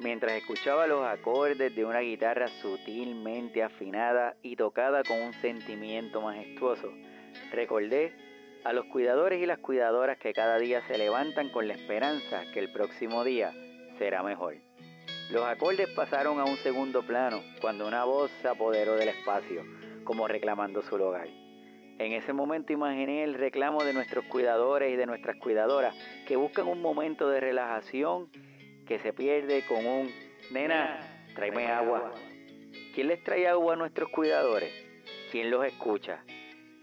mientras 0.00 0.32
escuchaba 0.32 0.86
los 0.86 1.04
acordes 1.04 1.74
de 1.74 1.84
una 1.84 2.00
guitarra 2.00 2.48
sutilmente 2.48 3.62
afinada 3.62 4.34
y 4.42 4.56
tocada 4.56 5.02
con 5.02 5.20
un 5.20 5.32
sentimiento 5.34 6.20
majestuoso, 6.20 6.92
recordé 7.52 8.12
a 8.64 8.72
los 8.72 8.86
cuidadores 8.86 9.42
y 9.42 9.46
las 9.46 9.58
cuidadoras 9.58 10.18
que 10.18 10.32
cada 10.32 10.58
día 10.58 10.82
se 10.86 10.98
levantan 10.98 11.50
con 11.50 11.68
la 11.68 11.74
esperanza 11.74 12.42
que 12.52 12.60
el 12.60 12.72
próximo 12.72 13.24
día 13.24 13.52
será 13.98 14.22
mejor. 14.22 14.56
Los 15.30 15.44
acordes 15.44 15.88
pasaron 15.90 16.40
a 16.40 16.44
un 16.44 16.56
segundo 16.56 17.02
plano 17.02 17.40
cuando 17.60 17.86
una 17.86 18.04
voz 18.04 18.30
se 18.42 18.48
apoderó 18.48 18.96
del 18.96 19.10
espacio, 19.10 19.62
como 20.04 20.26
reclamando 20.26 20.82
su 20.82 20.98
lugar. 20.98 21.28
En 21.98 22.12
ese 22.12 22.32
momento 22.32 22.72
imaginé 22.72 23.22
el 23.24 23.34
reclamo 23.34 23.84
de 23.84 23.92
nuestros 23.92 24.24
cuidadores 24.24 24.92
y 24.92 24.96
de 24.96 25.06
nuestras 25.06 25.36
cuidadoras 25.36 25.94
que 26.26 26.36
buscan 26.36 26.66
un 26.66 26.80
momento 26.80 27.28
de 27.28 27.40
relajación 27.40 28.30
que 28.90 28.98
se 28.98 29.12
pierde 29.12 29.62
con 29.68 29.86
un 29.86 30.10
nena, 30.50 30.98
tráeme 31.36 31.68
agua. 31.68 32.12
¿Quién 32.92 33.06
les 33.06 33.22
trae 33.22 33.46
agua 33.46 33.74
a 33.74 33.76
nuestros 33.76 34.10
cuidadores? 34.10 34.72
¿Quién 35.30 35.48
los 35.48 35.64
escucha? 35.64 36.24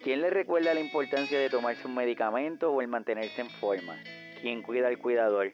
¿Quién 0.02 0.22
les 0.22 0.32
recuerda 0.32 0.74
la 0.74 0.80
importancia 0.80 1.38
de 1.38 1.50
tomarse 1.50 1.86
un 1.86 1.96
medicamento 1.96 2.72
o 2.72 2.82
el 2.82 2.88
mantenerse 2.88 3.42
en 3.42 3.50
forma? 3.50 4.02
¿Quién 4.42 4.62
cuida 4.62 4.88
al 4.88 5.00
cuidador? 5.00 5.54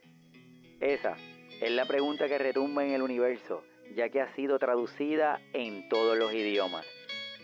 Esa 0.79 1.15
es 1.59 1.71
la 1.71 1.85
pregunta 1.85 2.27
que 2.27 2.37
retumba 2.37 2.85
en 2.85 2.93
el 2.93 3.01
universo, 3.01 3.63
ya 3.95 4.09
que 4.09 4.21
ha 4.21 4.31
sido 4.35 4.59
traducida 4.59 5.41
en 5.53 5.89
todos 5.89 6.15
los 6.19 6.31
idiomas. 6.35 6.85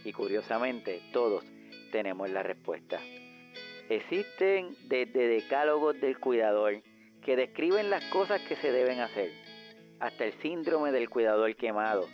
Y 0.06 0.14
curiosamente, 0.14 1.02
todos 1.12 1.44
tenemos 1.92 2.30
la 2.30 2.44
respuesta. 2.44 3.00
Existen 3.90 4.76
desde 4.88 5.28
decálogos 5.28 6.00
del 6.00 6.20
cuidador 6.20 6.84
que 7.24 7.36
describen 7.36 7.90
las 7.90 8.04
cosas 8.06 8.42
que 8.42 8.56
se 8.58 8.72
deben 8.72 9.00
hacer, 9.00 9.32
hasta 10.00 10.26
el 10.26 10.34
síndrome 10.42 10.92
del 10.92 11.10
cuidador 11.10 11.56
quemado, 11.56 12.08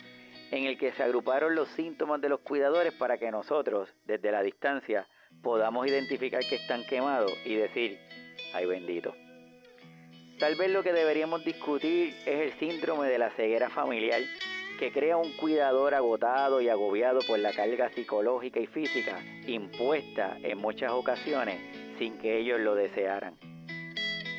en 0.50 0.64
el 0.64 0.78
que 0.78 0.92
se 0.92 1.02
agruparon 1.02 1.54
los 1.54 1.68
síntomas 1.70 2.20
de 2.20 2.28
los 2.28 2.40
cuidadores 2.40 2.92
para 2.94 3.18
que 3.18 3.30
nosotros, 3.30 3.88
desde 4.04 4.30
la 4.30 4.42
distancia, 4.42 5.06
podamos 5.42 5.86
identificar 5.86 6.42
que 6.44 6.56
están 6.56 6.84
quemados 6.84 7.32
y 7.44 7.54
decir, 7.54 7.98
ay 8.54 8.66
bendito. 8.66 9.14
Tal 10.38 10.54
vez 10.56 10.70
lo 10.70 10.82
que 10.82 10.92
deberíamos 10.92 11.44
discutir 11.44 12.14
es 12.26 12.40
el 12.40 12.52
síndrome 12.58 13.08
de 13.08 13.18
la 13.18 13.30
ceguera 13.30 13.70
familiar, 13.70 14.20
que 14.78 14.92
crea 14.92 15.16
un 15.16 15.32
cuidador 15.38 15.94
agotado 15.94 16.60
y 16.60 16.68
agobiado 16.68 17.20
por 17.26 17.38
la 17.38 17.52
carga 17.52 17.88
psicológica 17.90 18.60
y 18.60 18.66
física 18.66 19.18
impuesta 19.46 20.36
en 20.42 20.58
muchas 20.58 20.92
ocasiones 20.92 21.58
sin 21.98 22.18
que 22.18 22.38
ellos 22.38 22.60
lo 22.60 22.74
desearan. 22.74 23.55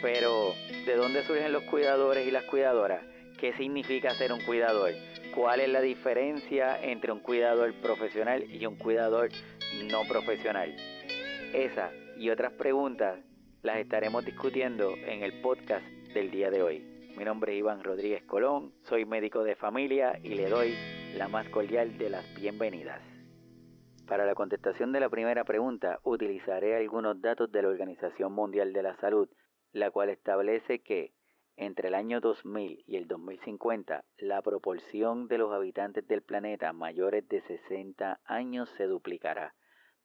Pero, 0.01 0.53
¿de 0.85 0.95
dónde 0.95 1.23
surgen 1.23 1.51
los 1.51 1.63
cuidadores 1.63 2.27
y 2.27 2.31
las 2.31 2.43
cuidadoras? 2.43 3.03
¿Qué 3.39 3.53
significa 3.53 4.13
ser 4.13 4.31
un 4.31 4.41
cuidador? 4.41 4.91
¿Cuál 5.33 5.59
es 5.59 5.69
la 5.69 5.81
diferencia 5.81 6.81
entre 6.81 7.11
un 7.11 7.19
cuidador 7.19 7.73
profesional 7.81 8.43
y 8.43 8.65
un 8.65 8.75
cuidador 8.75 9.29
no 9.91 10.03
profesional? 10.07 10.75
Esa 11.53 11.91
y 12.17 12.29
otras 12.29 12.53
preguntas 12.53 13.19
las 13.63 13.77
estaremos 13.77 14.25
discutiendo 14.25 14.93
en 14.95 15.23
el 15.23 15.41
podcast 15.41 15.85
del 16.13 16.31
día 16.31 16.49
de 16.51 16.61
hoy. 16.61 16.79
Mi 17.17 17.25
nombre 17.25 17.53
es 17.53 17.59
Iván 17.59 17.83
Rodríguez 17.83 18.23
Colón, 18.23 18.73
soy 18.83 19.05
médico 19.05 19.43
de 19.43 19.55
familia 19.55 20.19
y 20.23 20.35
le 20.35 20.49
doy 20.49 20.75
la 21.15 21.27
más 21.27 21.49
cordial 21.49 21.97
de 21.97 22.11
las 22.11 22.35
bienvenidas. 22.35 23.01
Para 24.07 24.25
la 24.25 24.35
contestación 24.35 24.91
de 24.91 24.99
la 24.99 25.09
primera 25.09 25.43
pregunta 25.43 25.99
utilizaré 26.03 26.75
algunos 26.77 27.19
datos 27.21 27.51
de 27.51 27.61
la 27.61 27.67
Organización 27.67 28.31
Mundial 28.31 28.71
de 28.71 28.83
la 28.83 28.95
Salud 28.97 29.27
la 29.77 29.91
cual 29.91 30.09
establece 30.09 30.79
que 30.79 31.13
entre 31.55 31.87
el 31.87 31.95
año 31.95 32.21
2000 32.21 32.83
y 32.85 32.97
el 32.97 33.07
2050 33.07 34.05
la 34.17 34.41
proporción 34.41 35.27
de 35.27 35.37
los 35.37 35.51
habitantes 35.53 36.07
del 36.07 36.21
planeta 36.21 36.71
mayores 36.73 37.27
de 37.27 37.41
60 37.41 38.21
años 38.25 38.69
se 38.77 38.85
duplicará, 38.85 39.55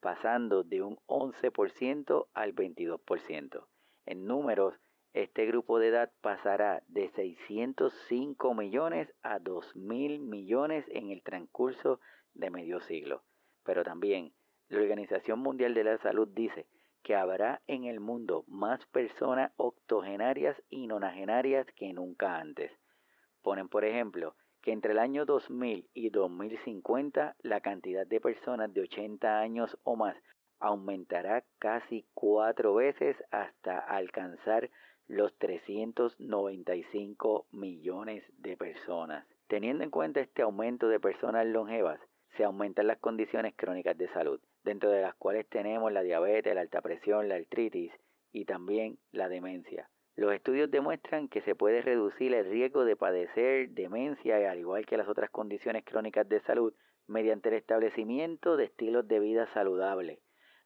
pasando 0.00 0.62
de 0.62 0.82
un 0.82 0.96
11% 1.06 2.28
al 2.32 2.54
22%. 2.54 3.66
En 4.06 4.26
números, 4.26 4.74
este 5.12 5.44
grupo 5.44 5.78
de 5.78 5.88
edad 5.88 6.10
pasará 6.22 6.82
de 6.88 7.10
605 7.10 8.54
millones 8.54 9.12
a 9.22 9.38
2.000 9.38 10.20
millones 10.20 10.86
en 10.88 11.10
el 11.10 11.22
transcurso 11.22 12.00
de 12.32 12.50
medio 12.50 12.80
siglo. 12.80 13.22
Pero 13.62 13.84
también 13.84 14.32
la 14.68 14.80
Organización 14.80 15.40
Mundial 15.40 15.74
de 15.74 15.84
la 15.84 15.98
Salud 15.98 16.28
dice 16.28 16.66
que 17.02 17.14
habrá 17.14 17.60
en 17.66 17.84
el 17.84 18.00
mundo 18.00 18.44
más 18.46 18.84
personas 18.86 19.52
octogenarias 19.56 20.56
y 20.70 20.86
nonagenarias 20.86 21.66
que 21.76 21.92
nunca 21.92 22.38
antes. 22.38 22.72
Ponen, 23.42 23.68
por 23.68 23.84
ejemplo, 23.84 24.34
que 24.62 24.72
entre 24.72 24.92
el 24.92 24.98
año 24.98 25.26
2000 25.26 25.90
y 25.92 26.08
2050 26.10 27.36
la 27.42 27.60
cantidad 27.60 28.06
de 28.06 28.20
personas 28.20 28.72
de 28.72 28.82
80 28.82 29.40
años 29.40 29.76
o 29.82 29.96
más 29.96 30.16
aumentará 30.60 31.44
casi 31.58 32.06
cuatro 32.14 32.74
veces 32.74 33.16
hasta 33.32 33.78
alcanzar 33.78 34.70
los 35.08 35.36
395 35.38 37.46
millones 37.50 38.22
de 38.38 38.56
personas. 38.56 39.26
Teniendo 39.48 39.82
en 39.82 39.90
cuenta 39.90 40.20
este 40.20 40.42
aumento 40.42 40.86
de 40.88 41.00
personas 41.00 41.44
longevas, 41.46 41.98
se 42.36 42.44
aumentan 42.44 42.86
las 42.86 42.98
condiciones 42.98 43.54
crónicas 43.56 43.96
de 43.96 44.08
salud 44.08 44.40
dentro 44.64 44.90
de 44.90 45.02
las 45.02 45.14
cuales 45.14 45.46
tenemos 45.48 45.92
la 45.92 46.02
diabetes, 46.02 46.54
la 46.54 46.60
alta 46.60 46.80
presión, 46.80 47.28
la 47.28 47.36
artritis 47.36 47.92
y 48.32 48.44
también 48.44 48.98
la 49.10 49.28
demencia. 49.28 49.88
Los 50.14 50.32
estudios 50.34 50.70
demuestran 50.70 51.28
que 51.28 51.40
se 51.42 51.54
puede 51.54 51.80
reducir 51.80 52.34
el 52.34 52.48
riesgo 52.48 52.84
de 52.84 52.96
padecer 52.96 53.70
demencia, 53.70 54.50
al 54.50 54.58
igual 54.58 54.84
que 54.86 54.96
las 54.96 55.08
otras 55.08 55.30
condiciones 55.30 55.84
crónicas 55.84 56.28
de 56.28 56.40
salud, 56.40 56.74
mediante 57.06 57.48
el 57.48 57.56
establecimiento 57.56 58.56
de 58.56 58.64
estilos 58.64 59.08
de 59.08 59.20
vida 59.20 59.48
saludables, 59.54 60.20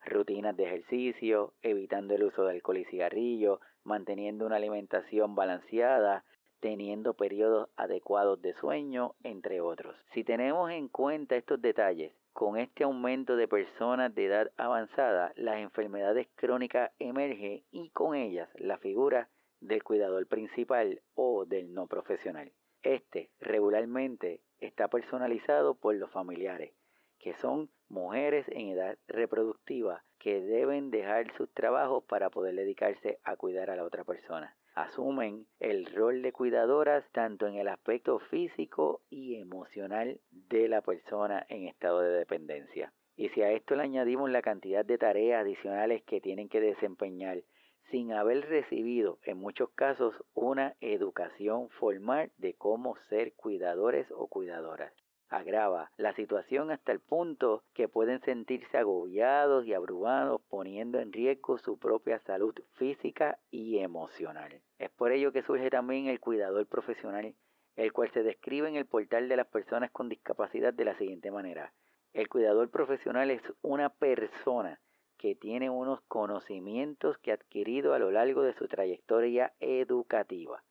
rutinas 0.05 0.57
de 0.57 0.65
ejercicio, 0.65 1.55
evitando 1.63 2.15
el 2.15 2.25
uso 2.25 2.45
de 2.45 2.53
alcohol 2.53 2.79
y 2.79 2.85
cigarrillo, 2.87 3.61
manteniendo 3.85 4.47
una 4.47 4.57
alimentación 4.57 5.35
balanceada, 5.35 6.25
teniendo 6.67 7.15
periodos 7.15 7.69
adecuados 7.77 8.43
de 8.43 8.53
sueño, 8.53 9.15
entre 9.23 9.61
otros. 9.61 9.95
Si 10.13 10.25
tenemos 10.25 10.69
en 10.73 10.89
cuenta 10.89 11.37
estos 11.37 11.63
detalles, 11.63 12.13
con 12.33 12.59
este 12.59 12.83
aumento 12.83 13.37
de 13.37 13.47
personas 13.47 14.13
de 14.17 14.25
edad 14.25 14.51
avanzada, 14.57 15.33
las 15.37 15.59
enfermedades 15.59 16.27
crónicas 16.35 16.91
emergen 16.99 17.63
y 17.71 17.91
con 17.91 18.17
ellas 18.17 18.49
la 18.57 18.79
figura 18.79 19.29
del 19.61 19.85
cuidador 19.85 20.27
principal 20.27 21.01
o 21.15 21.45
del 21.45 21.73
no 21.73 21.87
profesional. 21.87 22.51
Este 22.83 23.31
regularmente 23.39 24.41
está 24.59 24.89
personalizado 24.89 25.77
por 25.77 25.95
los 25.95 26.11
familiares, 26.11 26.73
que 27.21 27.33
son 27.35 27.71
mujeres 27.89 28.45
en 28.49 28.71
edad 28.71 28.99
reproductiva 29.07 30.03
que 30.19 30.41
deben 30.41 30.91
dejar 30.91 31.33
sus 31.37 31.49
trabajos 31.55 32.03
para 32.09 32.29
poder 32.29 32.57
dedicarse 32.57 33.21
a 33.23 33.37
cuidar 33.37 33.71
a 33.71 33.77
la 33.77 33.85
otra 33.85 34.03
persona 34.03 34.57
asumen 34.77 35.47
el 35.59 35.87
rol 35.87 36.23
de 36.23 36.33
cuidadoras 36.33 37.05
tanto 37.13 37.47
en 37.47 37.57
el 37.57 37.67
aspecto 37.67 38.19
físico 38.31 39.01
y 39.09 39.37
emocional 39.41 40.21
de 40.31 40.69
la 40.69 40.83
persona 40.83 41.45
en 41.49 41.67
estado 41.67 42.01
de 42.01 42.11
dependencia. 42.11 42.93
Y 43.17 43.31
si 43.31 43.43
a 43.43 43.51
esto 43.53 43.75
le 43.75 43.83
añadimos 43.83 44.31
la 44.31 44.43
cantidad 44.43 44.85
de 44.85 44.99
tareas 44.99 45.41
adicionales 45.41 46.03
que 46.05 46.21
tienen 46.21 46.51
que 46.51 46.61
desempeñar 46.61 47.43
sin 47.91 48.13
haber 48.13 48.49
recibido 48.49 49.19
en 49.25 49.39
muchos 49.39 49.71
casos 49.71 50.15
una 50.35 50.77
educación 50.81 51.71
formal 51.71 52.31
de 52.37 52.55
cómo 52.55 52.97
ser 53.09 53.33
cuidadores 53.35 54.07
o 54.11 54.29
cuidadoras 54.29 54.93
agrava 55.29 55.91
la 55.97 56.15
situación 56.15 56.71
hasta 56.71 56.93
el 56.93 57.01
punto 57.01 57.65
que 57.75 57.89
pueden 57.89 58.21
sentirse 58.23 58.79
agobiados 58.79 59.67
y 59.67 59.75
abrumados 59.75 60.41
poniendo 60.49 61.01
en 61.01 61.13
riesgo 61.13 61.59
su 61.59 61.79
propia 61.79 62.21
salud 62.21 62.55
física 62.75 63.39
y 63.51 63.79
emocional. 63.79 64.61
Es 64.79 64.91
por 64.91 65.13
ello 65.13 65.33
que 65.33 65.43
surge 65.43 65.71
también 65.71 66.07
el 66.07 66.21
cuidador 66.21 66.67
profesional, 66.67 67.35
el 67.75 67.93
cual 67.93 68.11
se 68.13 68.23
describe 68.23 68.69
en 68.69 68.77
el 68.77 68.87
portal 68.87 69.29
de 69.29 69.37
las 69.37 69.47
personas 69.47 69.91
con 69.91 70.09
discapacidad 70.09 70.73
de 70.73 70.85
la 70.85 70.97
siguiente 70.97 71.31
manera. 71.31 71.73
El 72.13 72.29
cuidador 72.29 72.71
profesional 72.71 73.31
es 73.31 73.43
una 73.63 73.91
persona 73.91 74.81
que 75.19 75.35
tiene 75.35 75.71
unos 75.71 76.01
conocimientos 76.03 77.19
que 77.19 77.33
ha 77.33 77.35
adquirido 77.35 77.95
a 77.95 77.99
lo 77.99 78.11
largo 78.11 78.43
de 78.43 78.55
su 78.55 78.69
trayectoria 78.69 79.53
educativa. 79.61 80.63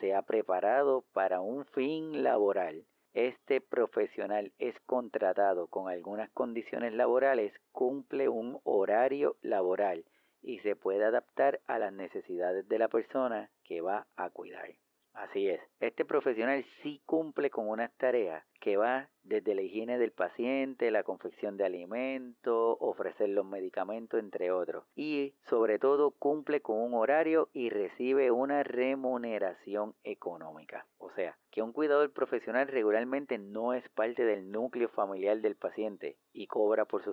Se 0.00 0.14
ha 0.14 0.22
preparado 0.22 1.04
para 1.12 1.40
un 1.40 1.64
fin 1.64 2.22
laboral 2.22 2.84
este 3.14 3.60
profesional 3.60 4.52
es 4.58 4.74
contratado 4.86 5.68
con 5.68 5.88
algunas 5.88 6.30
condiciones 6.30 6.92
laborales, 6.92 7.52
cumple 7.72 8.28
un 8.28 8.58
horario 8.64 9.36
laboral 9.40 10.04
y 10.42 10.58
se 10.58 10.76
puede 10.76 11.04
adaptar 11.04 11.60
a 11.66 11.78
las 11.78 11.92
necesidades 11.92 12.68
de 12.68 12.78
la 12.78 12.88
persona 12.88 13.50
que 13.62 13.80
va 13.80 14.06
a 14.16 14.30
cuidar. 14.30 14.68
Así 15.14 15.48
es, 15.48 15.60
este 15.78 16.04
profesional 16.04 16.64
sí 16.82 17.00
cumple 17.06 17.48
con 17.48 17.68
unas 17.68 17.92
tareas 17.98 18.44
que 18.60 18.76
va 18.76 19.08
desde 19.22 19.54
la 19.54 19.62
higiene 19.62 19.96
del 19.96 20.10
paciente, 20.10 20.90
la 20.90 21.04
confección 21.04 21.56
de 21.56 21.64
alimentos, 21.64 22.76
ofrecer 22.80 23.28
los 23.28 23.46
medicamentos, 23.46 24.18
entre 24.18 24.50
otros. 24.50 24.84
Y 24.96 25.34
sobre 25.48 25.78
todo 25.78 26.10
cumple 26.10 26.62
con 26.62 26.78
un 26.78 26.94
horario 26.94 27.48
y 27.52 27.70
recibe 27.70 28.32
una 28.32 28.64
remuneración 28.64 29.94
económica. 30.02 30.84
O 31.04 31.10
sea, 31.10 31.36
que 31.50 31.60
un 31.60 31.74
cuidador 31.74 32.14
profesional 32.14 32.66
regularmente 32.66 33.36
no 33.36 33.74
es 33.74 33.86
parte 33.90 34.24
del 34.24 34.50
núcleo 34.50 34.88
familiar 34.88 35.38
del 35.42 35.54
paciente 35.54 36.16
y 36.32 36.46
cobra 36.46 36.86
por 36.86 37.02
su 37.02 37.12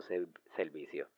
servicio. 0.56 1.10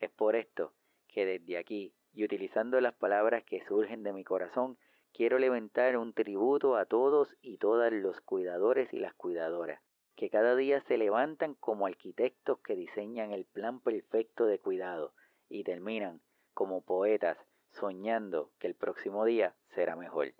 Es 0.00 0.10
por 0.10 0.34
esto 0.34 0.72
que 1.08 1.26
desde 1.26 1.58
aquí, 1.58 1.94
y 2.14 2.24
utilizando 2.24 2.80
las 2.80 2.94
palabras 2.94 3.44
que 3.44 3.62
surgen 3.66 4.02
de 4.02 4.14
mi 4.14 4.24
corazón, 4.24 4.78
quiero 5.12 5.38
levantar 5.38 5.98
un 5.98 6.14
tributo 6.14 6.76
a 6.76 6.86
todos 6.86 7.36
y 7.42 7.58
todas 7.58 7.92
los 7.92 8.22
cuidadores 8.22 8.90
y 8.94 8.98
las 8.98 9.12
cuidadoras, 9.12 9.82
que 10.16 10.30
cada 10.30 10.56
día 10.56 10.80
se 10.88 10.96
levantan 10.96 11.54
como 11.54 11.84
arquitectos 11.84 12.60
que 12.60 12.76
diseñan 12.76 13.32
el 13.32 13.44
plan 13.44 13.78
perfecto 13.78 14.46
de 14.46 14.58
cuidado 14.58 15.12
y 15.50 15.64
terminan 15.64 16.22
como 16.54 16.80
poetas 16.80 17.36
soñando 17.72 18.52
que 18.58 18.68
el 18.68 18.74
próximo 18.74 19.26
día 19.26 19.54
será 19.74 19.96
mejor. 19.96 20.32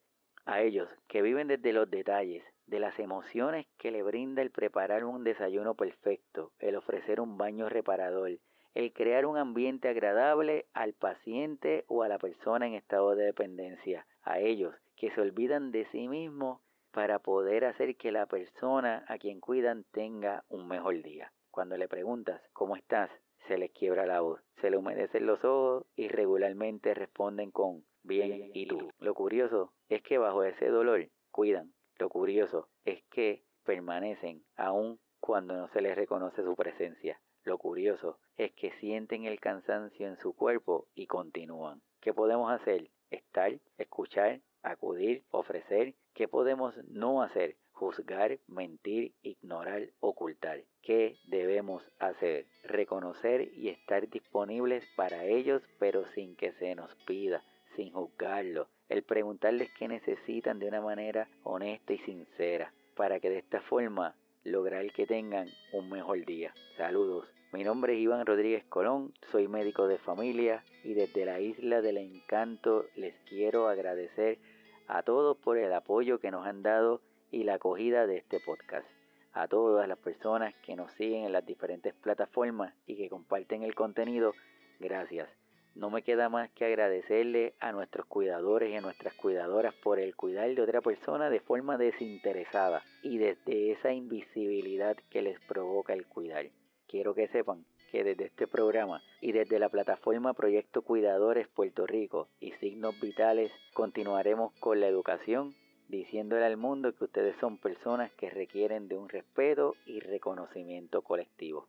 A 0.44 0.60
ellos 0.60 0.88
que 1.08 1.22
viven 1.22 1.48
desde 1.48 1.72
los 1.72 1.88
detalles, 1.90 2.44
de 2.66 2.80
las 2.80 2.98
emociones 2.98 3.66
que 3.78 3.90
le 3.90 4.02
brinda 4.02 4.42
el 4.42 4.50
preparar 4.50 5.04
un 5.04 5.24
desayuno 5.24 5.74
perfecto, 5.74 6.52
el 6.58 6.76
ofrecer 6.76 7.20
un 7.20 7.36
baño 7.38 7.68
reparador, 7.68 8.38
el 8.74 8.92
crear 8.92 9.26
un 9.26 9.36
ambiente 9.36 9.88
agradable 9.88 10.66
al 10.72 10.94
paciente 10.94 11.84
o 11.86 12.02
a 12.02 12.08
la 12.08 12.18
persona 12.18 12.66
en 12.66 12.74
estado 12.74 13.14
de 13.14 13.26
dependencia, 13.26 14.06
a 14.22 14.40
ellos 14.40 14.74
que 14.96 15.10
se 15.10 15.20
olvidan 15.20 15.70
de 15.70 15.86
sí 15.92 16.08
mismos 16.08 16.60
para 16.90 17.18
poder 17.18 17.64
hacer 17.64 17.96
que 17.96 18.12
la 18.12 18.26
persona 18.26 19.04
a 19.08 19.18
quien 19.18 19.40
cuidan 19.40 19.84
tenga 19.92 20.44
un 20.48 20.66
mejor 20.68 21.02
día. 21.02 21.32
Cuando 21.50 21.76
le 21.76 21.88
preguntas 21.88 22.40
¿cómo 22.52 22.76
estás? 22.76 23.10
Se 23.46 23.58
les 23.58 23.70
quiebra 23.72 24.06
la 24.06 24.20
voz, 24.20 24.40
se 24.60 24.70
le 24.70 24.76
humedecen 24.76 25.26
los 25.26 25.44
ojos 25.44 25.86
y 25.96 26.08
regularmente 26.08 26.94
responden 26.94 27.50
con 27.50 27.84
bien 28.02 28.50
y 28.54 28.66
tú. 28.66 28.90
Lo 28.98 29.14
curioso 29.14 29.72
es 29.88 30.02
que 30.02 30.18
bajo 30.18 30.44
ese 30.44 30.68
dolor 30.68 31.08
cuidan. 31.30 31.72
Lo 31.98 32.08
curioso 32.08 32.68
es 32.84 33.02
que 33.10 33.44
permanecen 33.64 34.44
aun 34.56 34.98
cuando 35.20 35.54
no 35.54 35.68
se 35.68 35.80
les 35.80 35.96
reconoce 35.96 36.42
su 36.42 36.54
presencia. 36.56 37.20
Lo 37.44 37.58
curioso 37.58 38.18
es 38.36 38.52
que 38.52 38.72
sienten 38.78 39.24
el 39.24 39.40
cansancio 39.40 40.06
en 40.06 40.16
su 40.16 40.34
cuerpo 40.34 40.86
y 40.94 41.06
continúan. 41.06 41.82
¿Qué 42.00 42.14
podemos 42.14 42.52
hacer? 42.52 42.90
Estar, 43.10 43.58
escuchar, 43.78 44.40
acudir, 44.62 45.24
ofrecer. 45.30 45.94
¿Qué 46.14 46.28
podemos 46.28 46.76
no 46.88 47.22
hacer? 47.22 47.56
Juzgar, 47.82 48.38
mentir, 48.46 49.12
ignorar, 49.24 49.88
ocultar. 49.98 50.62
¿Qué 50.82 51.16
debemos 51.26 51.82
hacer? 51.98 52.46
Reconocer 52.62 53.50
y 53.56 53.70
estar 53.70 54.08
disponibles 54.08 54.84
para 54.94 55.24
ellos, 55.24 55.60
pero 55.80 56.06
sin 56.14 56.36
que 56.36 56.52
se 56.52 56.76
nos 56.76 56.94
pida, 57.06 57.42
sin 57.74 57.92
juzgarlo. 57.92 58.68
El 58.88 59.02
preguntarles 59.02 59.68
qué 59.76 59.88
necesitan 59.88 60.60
de 60.60 60.68
una 60.68 60.80
manera 60.80 61.26
honesta 61.42 61.92
y 61.92 61.98
sincera, 61.98 62.72
para 62.94 63.18
que 63.18 63.30
de 63.30 63.38
esta 63.38 63.60
forma 63.62 64.14
lograr 64.44 64.92
que 64.92 65.04
tengan 65.04 65.48
un 65.72 65.90
mejor 65.90 66.24
día. 66.24 66.54
Saludos. 66.76 67.26
Mi 67.52 67.64
nombre 67.64 67.94
es 67.94 67.98
Iván 67.98 68.24
Rodríguez 68.24 68.62
Colón, 68.66 69.12
soy 69.32 69.48
médico 69.48 69.88
de 69.88 69.98
familia 69.98 70.62
y 70.84 70.94
desde 70.94 71.26
la 71.26 71.40
isla 71.40 71.82
del 71.82 71.96
encanto 71.96 72.86
les 72.94 73.16
quiero 73.28 73.66
agradecer 73.66 74.38
a 74.86 75.02
todos 75.02 75.36
por 75.38 75.58
el 75.58 75.72
apoyo 75.72 76.20
que 76.20 76.30
nos 76.30 76.46
han 76.46 76.62
dado 76.62 77.00
y 77.32 77.42
la 77.42 77.54
acogida 77.54 78.06
de 78.06 78.18
este 78.18 78.38
podcast. 78.38 78.86
A 79.32 79.48
todas 79.48 79.88
las 79.88 79.98
personas 79.98 80.54
que 80.64 80.76
nos 80.76 80.92
siguen 80.92 81.24
en 81.24 81.32
las 81.32 81.44
diferentes 81.44 81.94
plataformas 81.94 82.72
y 82.86 82.96
que 82.96 83.08
comparten 83.08 83.64
el 83.64 83.74
contenido, 83.74 84.34
gracias. 84.78 85.28
No 85.74 85.90
me 85.90 86.02
queda 86.02 86.28
más 86.28 86.50
que 86.50 86.66
agradecerle 86.66 87.54
a 87.58 87.72
nuestros 87.72 88.06
cuidadores 88.06 88.70
y 88.70 88.76
a 88.76 88.80
nuestras 88.80 89.14
cuidadoras 89.14 89.74
por 89.74 89.98
el 89.98 90.14
cuidar 90.14 90.54
de 90.54 90.62
otra 90.62 90.82
persona 90.82 91.30
de 91.30 91.40
forma 91.40 91.76
desinteresada 91.78 92.84
y 93.02 93.18
desde 93.18 93.72
esa 93.72 93.92
invisibilidad 93.92 94.96
que 95.10 95.22
les 95.22 95.40
provoca 95.40 95.94
el 95.94 96.06
cuidar 96.06 96.46
quiero 96.92 97.14
que 97.14 97.26
sepan 97.28 97.64
que 97.90 98.04
desde 98.04 98.26
este 98.26 98.46
programa 98.46 99.02
y 99.22 99.32
desde 99.32 99.58
la 99.58 99.70
plataforma 99.70 100.34
Proyecto 100.34 100.82
Cuidadores 100.82 101.48
Puerto 101.48 101.86
Rico 101.86 102.28
y 102.38 102.52
Signos 102.52 103.00
Vitales 103.00 103.50
continuaremos 103.72 104.52
con 104.60 104.78
la 104.78 104.88
educación, 104.88 105.54
diciéndole 105.92 106.44
al 106.46 106.56
mundo 106.56 106.96
que 106.96 107.04
ustedes 107.04 107.36
son 107.38 107.58
personas 107.58 108.10
que 108.12 108.30
requieren 108.30 108.88
de 108.88 108.96
un 108.96 109.10
respeto 109.10 109.76
y 109.86 110.00
reconocimiento 110.00 111.02
colectivo. 111.02 111.68